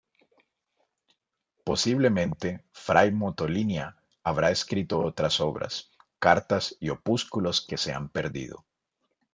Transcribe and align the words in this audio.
Posiblemente 1.63 2.65
Fray 2.71 3.11
Motolinía 3.11 3.97
habrá 4.23 4.49
escrito 4.49 4.99
otras 5.03 5.39
obras, 5.39 5.91
cartas 6.17 6.75
y 6.79 6.89
opúsculos 6.89 7.61
que 7.61 7.77
se 7.77 7.93
han 7.93 8.09
perdido. 8.09 8.65